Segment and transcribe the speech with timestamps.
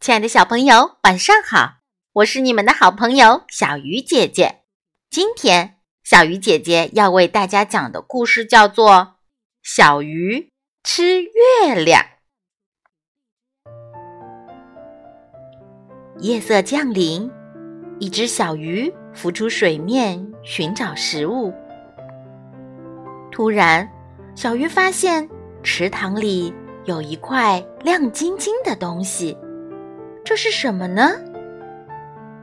[0.00, 1.78] 亲爱的小朋友，晚上好！
[2.12, 4.60] 我是你们的好朋友小鱼姐姐。
[5.10, 8.90] 今天，小鱼姐姐要为大家讲的故事叫做
[9.60, 10.52] 《小鱼
[10.84, 12.00] 吃月亮》。
[16.20, 17.28] 夜色降临，
[17.98, 21.52] 一只小鱼浮出水面寻找食物。
[23.32, 23.90] 突然，
[24.36, 25.28] 小鱼发现
[25.64, 26.54] 池塘里
[26.84, 29.36] 有一块亮晶晶的东西。
[30.28, 31.12] 这是什么呢？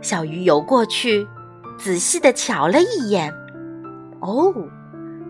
[0.00, 1.28] 小鱼游过去，
[1.76, 3.30] 仔细的瞧了一眼。
[4.20, 4.54] 哦，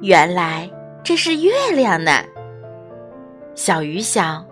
[0.00, 0.70] 原来
[1.02, 2.12] 这是月亮呢。
[3.56, 4.46] 小鱼想，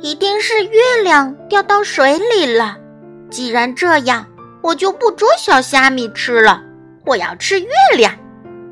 [0.00, 2.78] 一定是月亮掉到水里了。
[3.28, 4.26] 既然这样，
[4.62, 6.62] 我就不捉小虾米吃了，
[7.04, 8.14] 我要吃月亮。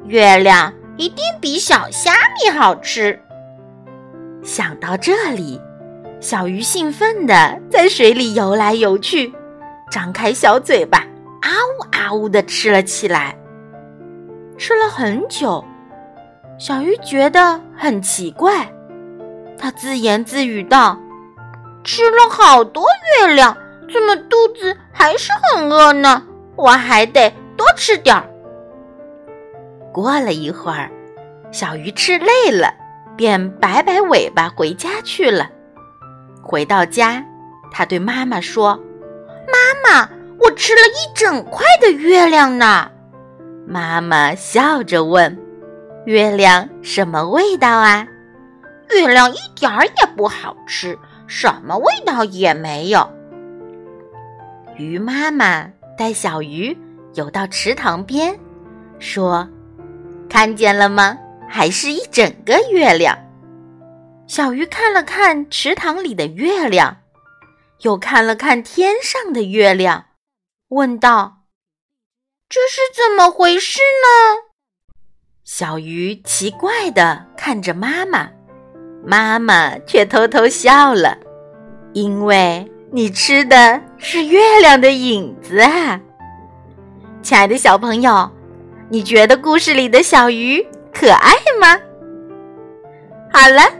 [0.06, 3.20] 月亮一定比小虾米好吃。
[4.42, 5.60] 想到这里。
[6.20, 9.32] 小鱼兴奋地在水里游来游去，
[9.90, 10.98] 张开小嘴巴，
[11.40, 13.34] 啊呜啊呜地吃了起来。
[14.58, 15.64] 吃了很久，
[16.58, 18.70] 小鱼觉得很奇怪，
[19.56, 21.00] 它自言自语道
[21.82, 22.84] ：“吃了好多
[23.18, 23.56] 月亮，
[23.90, 26.22] 怎么肚子还是很饿呢？
[26.54, 28.28] 我还得多吃点儿。”
[29.90, 30.90] 过了一会儿，
[31.50, 32.74] 小鱼吃累了，
[33.16, 35.50] 便摆摆尾巴回家去了。
[36.42, 37.24] 回到家，
[37.70, 38.76] 他对妈妈说
[39.46, 42.90] ：“妈妈，我吃了一整块的月亮呢。”
[43.66, 45.38] 妈妈笑着问
[46.06, 48.06] ：“月亮什么味道啊
[48.90, 53.08] ？”“月亮一点儿也不好吃，什么味道也没有。”
[54.76, 56.76] 鱼妈妈带小鱼
[57.14, 58.36] 游到池塘边，
[58.98, 59.46] 说
[60.28, 61.16] ：“看见了吗？
[61.48, 63.16] 还是一整个月亮。”
[64.30, 66.98] 小鱼看了看池塘里的月亮，
[67.80, 70.04] 又看了看天上的月亮，
[70.68, 71.38] 问道
[72.48, 74.44] ：“这是怎么回事呢？”
[75.42, 78.30] 小鱼奇怪地看着妈妈，
[79.04, 81.18] 妈妈却偷偷笑了，
[81.92, 86.00] 因为你吃的是月亮的影子啊！
[87.20, 88.30] 亲爱的小朋友，
[88.90, 90.64] 你觉得故事里的小鱼
[90.94, 91.76] 可爱吗？
[93.32, 93.79] 好了。